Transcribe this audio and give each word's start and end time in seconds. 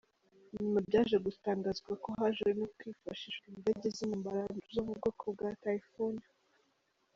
Nyuma 0.53 0.77
byaje 0.87 1.15
gutangazwa 1.25 1.91
ko 2.03 2.09
haje 2.17 2.47
no 2.59 2.67
kwifashishwa 2.77 3.45
indege 3.53 3.85
z’intambara 3.95 4.41
zo 4.73 4.81
mubwoko 4.87 5.23
bwa 5.33 5.49
Typhoon. 5.63 6.15